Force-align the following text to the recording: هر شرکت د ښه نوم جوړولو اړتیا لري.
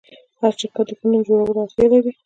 هر 0.39 0.53
شرکت 0.59 0.85
د 0.89 0.91
ښه 0.99 1.05
نوم 1.09 1.21
جوړولو 1.27 1.59
اړتیا 1.63 1.85
لري. 1.93 2.11